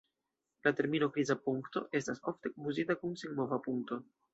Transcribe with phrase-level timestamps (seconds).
[0.67, 4.07] La termino "kriza punkto" estas ofte konfuzita kun "senmova punkto".